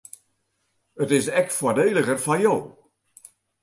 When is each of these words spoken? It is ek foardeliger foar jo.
It 1.03 1.09
is 1.17 1.27
ek 1.39 1.47
foardeliger 1.57 2.19
foar 2.23 2.41
jo. 2.43 2.55